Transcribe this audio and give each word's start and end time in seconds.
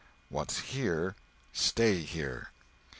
What's 0.29 0.57
here, 0.73 1.15
stay 1.53 1.99
here!" 1.99 2.49